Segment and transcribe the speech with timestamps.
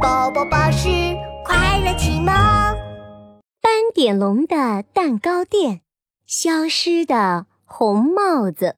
[0.00, 0.88] 宝宝巴士
[1.44, 2.26] 快乐启蒙。
[3.60, 5.82] 斑点龙的蛋糕店，
[6.26, 8.76] 消失的红帽子。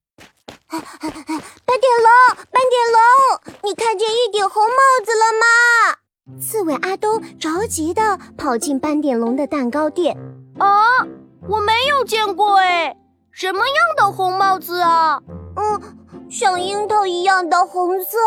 [0.68, 6.40] 斑点龙，斑点龙，你看见一顶红帽子了吗？
[6.40, 10.16] 刺猬阿东着急的跑进斑点龙的蛋糕店。
[10.58, 11.06] 啊，
[11.48, 12.96] 我没有见过哎，
[13.30, 15.20] 什么样的红帽子啊？
[15.56, 15.98] 嗯。
[16.28, 18.18] 像樱桃一样的红色，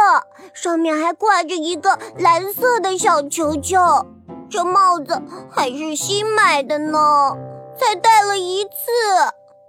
[0.54, 3.78] 上面还挂着一个蓝色的小球球。
[4.50, 5.22] 这帽子
[5.52, 6.98] 还是新买的呢，
[7.78, 8.70] 才戴了一次，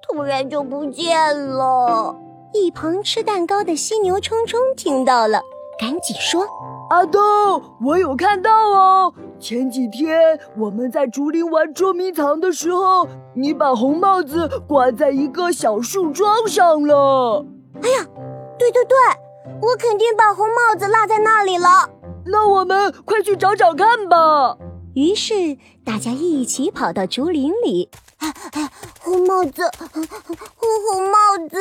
[0.01, 2.16] 突然就不见了。
[2.52, 5.41] 一旁吃蛋糕的犀牛冲冲听到了，
[5.79, 6.47] 赶紧说
[6.91, 9.12] ：“阿豆，我有看到哦。
[9.38, 17.45] 前几天我们在竹林玩捉迷藏的时候，你把红帽子挂在一个小树桩上了。”
[17.83, 18.07] 哎呀！
[18.59, 18.97] 对对对，
[19.62, 21.88] 我肯定把红帽子落在那里了。
[22.27, 24.57] 那我们快去找找看吧。
[24.95, 27.91] 于是大家一起跑到竹林里。
[28.19, 31.59] 哎哎，红帽子，红红帽子，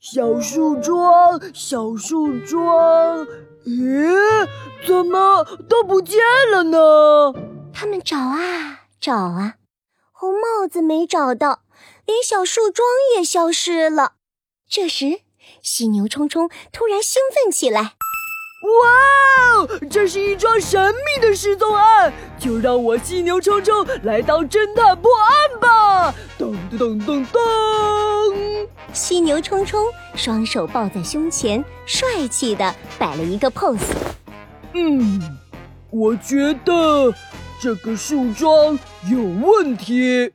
[0.00, 3.26] 小树桩，小树桩。
[3.64, 4.48] 咦，
[4.86, 6.18] 怎么都不见
[6.50, 7.32] 了呢？
[7.72, 9.54] 他们找啊找啊，
[10.20, 11.60] 红帽子没找到，
[12.04, 14.16] 连小树桩也消失了。
[14.68, 15.20] 这时，
[15.62, 17.94] 犀牛冲冲突然兴奋起来
[18.68, 22.12] ：“哇哦，这是一桩神秘的失踪案！
[22.38, 33.78] 就让我犀牛冲冲来当侦探破案吧！”噔噔噔噔，犀牛冲冲双手抱在胸前，帅气的摆了一个 pose。
[34.74, 35.38] 嗯，
[35.90, 37.10] 我觉得
[37.62, 38.78] 这个树桩
[39.10, 40.32] 有问题。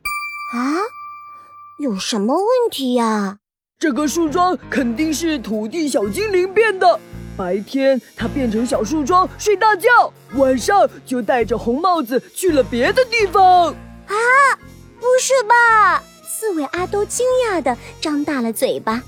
[0.54, 0.78] 啊？
[1.78, 3.38] 有什么问题呀？
[3.80, 7.00] 这个树桩肯定是土地小精灵变的。
[7.36, 13.74] 白天它变成小树桩睡大觉，晚上就戴着红帽子去了别的地方。
[14.06, 14.14] 啊，
[15.00, 16.02] 不是吧？
[16.28, 19.02] 刺猬阿都惊讶的张大了嘴巴，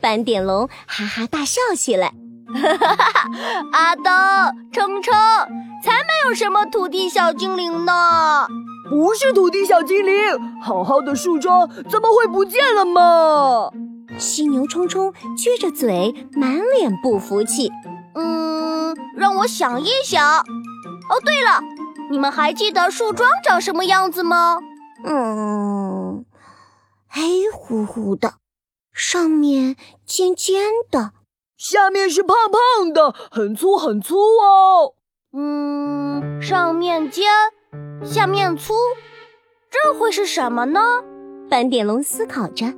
[0.00, 2.14] 斑点龙哈哈大笑起来。
[2.46, 3.30] 哈哈哈哈
[3.72, 4.02] 阿都、
[4.72, 5.12] 冲冲，
[6.28, 8.48] 有什么土地小精灵呢！
[8.90, 10.16] 不是土地小精灵，
[10.60, 13.70] 好好的树桩怎么会不见了嘛？
[14.18, 17.70] 犀牛冲冲撅着嘴，满脸不服气。
[18.16, 20.40] 嗯，让我想一想。
[20.40, 21.60] 哦，对了，
[22.10, 24.58] 你们还记得树桩长什么样子吗？
[25.04, 26.24] 嗯，
[27.08, 28.34] 黑乎乎的，
[28.92, 30.60] 上面尖尖
[30.90, 31.12] 的，
[31.56, 34.94] 下面是胖胖的，很粗很粗哦。
[35.38, 37.30] 嗯，上面尖，
[38.02, 38.72] 下面粗，
[39.70, 40.80] 这会是什么呢？
[41.50, 42.72] 斑点龙思考着。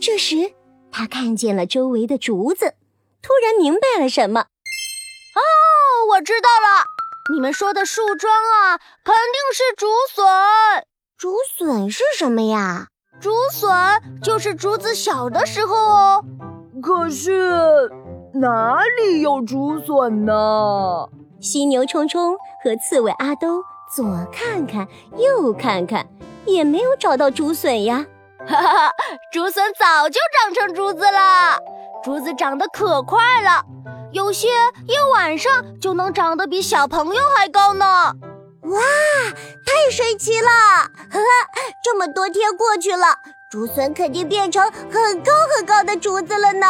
[0.00, 0.52] 这时。
[0.92, 2.74] 他看见了周围的竹子，
[3.22, 4.40] 突然明白了什么。
[4.40, 5.40] 哦，
[6.10, 6.84] 我知道了，
[7.32, 10.24] 你们说的树桩啊，肯定是竹笋。
[11.16, 12.88] 竹笋是什么呀？
[13.20, 13.70] 竹笋
[14.22, 16.24] 就是竹子小的时候哦。
[16.82, 17.88] 可是
[18.34, 21.08] 哪里有竹笋呢？
[21.40, 23.62] 犀牛冲冲和刺猬阿兜
[23.94, 24.86] 左看看
[25.16, 26.06] 右看看，
[26.44, 28.06] 也没有找到竹笋呀。
[28.46, 28.92] 哈哈，
[29.32, 31.58] 竹笋早就长成竹子了，
[32.02, 33.64] 竹子长得可快了，
[34.12, 34.48] 有些
[34.86, 37.86] 一晚上就能长得比小朋友还高呢。
[38.62, 38.80] 哇，
[39.66, 40.48] 太神奇了！
[41.10, 41.24] 呵呵，
[41.82, 43.18] 这么多天过去了，
[43.50, 46.66] 竹笋肯定变成很高很高的竹子了呢。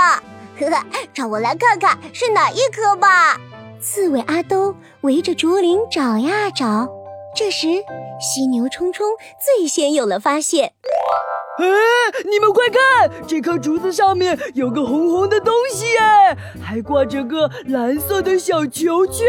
[0.58, 3.37] 呵呵，让我来看看是哪一棵吧。
[3.81, 6.87] 刺猬阿兜围着竹林找呀找，
[7.35, 7.67] 这时
[8.21, 9.07] 犀牛冲冲
[9.43, 10.75] 最先有了发现。
[11.59, 11.67] 哎，
[12.31, 19.25] 你们快看，这棵竹子上面有个红红的东西哎，还挂着个蓝色的小球球。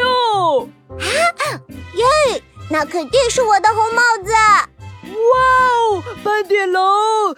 [0.90, 1.56] 啊，
[1.96, 4.32] 耶，那肯定是我的红帽子。
[5.14, 6.84] 哇哦，斑点龙，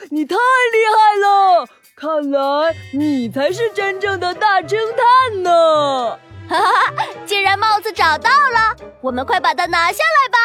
[0.10, 1.68] 你太厉害了！
[1.96, 6.20] 看来你才是真正的大侦探呢。
[6.48, 6.94] 哈哈，
[7.26, 10.38] 既然帽子找到了，我们快把它拿下来吧。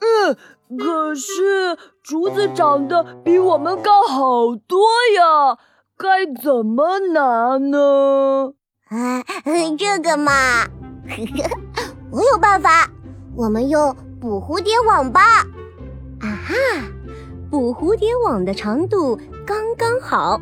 [0.00, 0.36] 嗯。
[0.76, 4.84] 可是竹子长得比我们高好多
[5.16, 5.56] 呀，
[5.96, 8.52] 该怎么拿呢？
[8.88, 9.22] 啊，
[9.78, 10.32] 这个嘛，
[12.10, 12.90] 我有办法，
[13.36, 15.20] 我们用捕蝴蝶网吧。
[16.18, 16.54] 啊哈，
[17.48, 19.16] 捕蝴蝶网的长度
[19.46, 20.40] 刚刚好，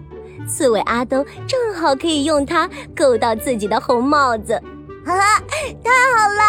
[0.48, 2.66] 刺猬阿兜正好可以用它
[2.96, 4.58] 够到自己的红帽子。
[5.04, 5.42] 哈哈，
[5.84, 6.42] 太好了，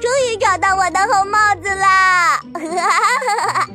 [0.00, 2.40] 终于找到我的红帽子啦！
[2.54, 2.98] 哈哈哈
[3.36, 3.68] 哈哈。